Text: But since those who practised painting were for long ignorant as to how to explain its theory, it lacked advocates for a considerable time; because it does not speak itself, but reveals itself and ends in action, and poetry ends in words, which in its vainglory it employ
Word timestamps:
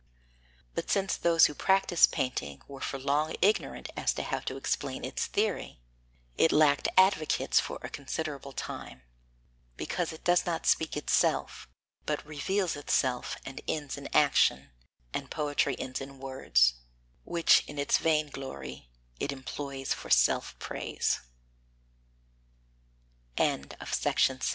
But 0.73 0.89
since 0.89 1.15
those 1.15 1.45
who 1.45 1.53
practised 1.53 2.11
painting 2.11 2.63
were 2.67 2.81
for 2.81 2.97
long 2.97 3.35
ignorant 3.39 3.87
as 3.95 4.11
to 4.15 4.23
how 4.23 4.39
to 4.39 4.57
explain 4.57 5.05
its 5.05 5.27
theory, 5.27 5.79
it 6.39 6.51
lacked 6.51 6.87
advocates 6.97 7.59
for 7.59 7.77
a 7.83 7.89
considerable 7.89 8.51
time; 8.51 9.03
because 9.77 10.11
it 10.11 10.23
does 10.23 10.43
not 10.43 10.65
speak 10.65 10.97
itself, 10.97 11.69
but 12.07 12.25
reveals 12.25 12.75
itself 12.75 13.37
and 13.45 13.61
ends 13.67 13.95
in 13.95 14.09
action, 14.11 14.71
and 15.13 15.29
poetry 15.29 15.75
ends 15.77 16.01
in 16.01 16.17
words, 16.17 16.73
which 17.23 17.63
in 17.67 17.77
its 17.77 17.99
vainglory 17.99 18.89
it 19.19 19.31
employ 19.31 19.83